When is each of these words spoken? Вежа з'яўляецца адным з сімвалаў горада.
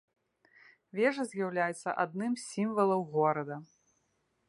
Вежа 0.99 1.25
з'яўляецца 1.33 1.89
адным 2.07 2.31
з 2.41 2.45
сімвалаў 2.53 3.01
горада. 3.17 3.55